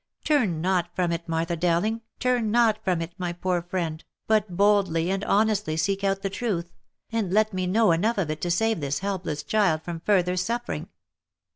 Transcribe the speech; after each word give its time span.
Turn 0.23 0.61
not 0.61 0.89
from 0.95 1.11
it, 1.11 1.29
Martha 1.29 1.55
Dowling, 1.55 2.01
turn 2.19 2.49
not 2.49 2.83
from 2.83 3.03
it, 3.03 3.13
my 3.19 3.33
poor 3.33 3.61
friend, 3.61 4.03
but 4.25 4.57
boldly 4.57 5.11
and 5.11 5.23
honestly 5.25 5.77
seek 5.77 6.03
out 6.03 6.23
the 6.23 6.27
truth, 6.31 6.73
and 7.11 7.31
let 7.31 7.53
me 7.53 7.67
know 7.67 7.91
enough 7.91 8.17
of 8.17 8.31
it 8.31 8.41
to 8.41 8.49
save 8.49 8.79
this 8.81 8.97
helpless 9.05 9.43
child 9.43 9.83
from 9.83 9.99
further 9.99 10.35
suffering." 10.37 10.89